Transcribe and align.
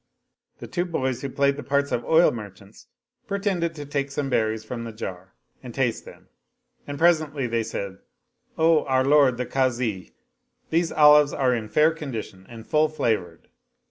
The 0.57 0.65
two 0.65 0.85
boys 0.85 1.21
who 1.21 1.29
played 1.29 1.57
the 1.57 1.63
parts 1.63 1.91
of 1.91 2.03
oil 2.05 2.31
merchants 2.31 2.87
pretended 3.27 3.75
to 3.75 3.85
take 3.85 4.09
some 4.09 4.31
berries 4.31 4.65
from 4.65 4.83
the 4.83 4.91
jar 4.91 5.35
and 5.61 5.75
taste 5.75 6.05
them 6.05 6.27
and 6.87 6.97
presently 6.97 7.45
they 7.45 7.61
said," 7.61 7.99
O 8.57 8.83
our 8.85 9.05
lord 9.05 9.37
the 9.37 9.45
Kazi, 9.45 10.15
these 10.71 10.91
olives 10.91 11.33
are 11.33 11.53
in 11.53 11.69
fair 11.69 11.91
condition 11.91 12.47
and 12.49 12.65
full 12.65 12.87
flavored." 12.89 13.49